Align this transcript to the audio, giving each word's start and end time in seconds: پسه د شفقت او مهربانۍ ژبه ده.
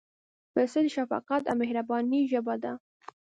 پسه 0.53 0.79
د 0.85 0.87
شفقت 0.95 1.41
او 1.47 1.55
مهربانۍ 1.61 2.21
ژبه 2.31 2.55
ده. 2.63 2.73